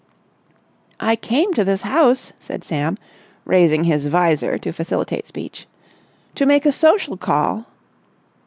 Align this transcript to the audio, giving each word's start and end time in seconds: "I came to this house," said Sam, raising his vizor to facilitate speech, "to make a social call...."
"I 0.99 1.15
came 1.15 1.53
to 1.53 1.63
this 1.63 1.83
house," 1.83 2.33
said 2.39 2.63
Sam, 2.63 2.97
raising 3.45 3.83
his 3.83 4.07
vizor 4.07 4.57
to 4.57 4.71
facilitate 4.71 5.27
speech, 5.27 5.67
"to 6.33 6.47
make 6.47 6.65
a 6.65 6.71
social 6.71 7.17
call...." 7.17 7.67